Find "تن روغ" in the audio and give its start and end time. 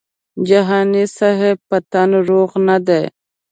1.91-2.51